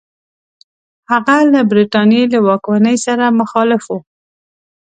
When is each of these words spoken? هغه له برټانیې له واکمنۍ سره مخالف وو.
هغه 1.11 1.37
له 1.53 1.61
برټانیې 1.69 2.23
له 2.33 2.39
واکمنۍ 2.47 2.97
سره 3.05 3.25
مخالف 3.39 3.83
وو. 3.89 3.99